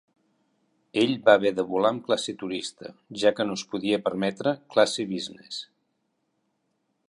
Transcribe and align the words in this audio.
Ell 1.01 1.11
va 1.27 1.35
haver 1.39 1.51
de 1.59 1.65
volar 1.73 1.91
amb 1.95 2.07
classe 2.07 2.35
turista, 2.43 2.91
ja 3.25 3.33
que 3.41 3.47
no 3.49 3.59
es 3.61 3.67
podia 3.75 4.01
permetre 4.09 4.57
classe 4.77 5.09
"business". 5.15 5.61